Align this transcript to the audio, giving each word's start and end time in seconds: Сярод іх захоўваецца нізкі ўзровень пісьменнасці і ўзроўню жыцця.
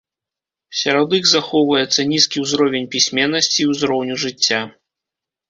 Сярод 0.81 1.09
іх 1.19 1.25
захоўваецца 1.31 2.05
нізкі 2.13 2.37
ўзровень 2.47 2.89
пісьменнасці 2.97 3.57
і 3.67 3.69
ўзроўню 3.75 4.19
жыцця. 4.27 4.65